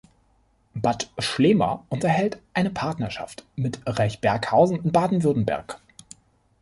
[0.73, 5.79] Bad Schlema unterhält eine Partnerschaft mit Rechberghausen in Baden-Württemberg.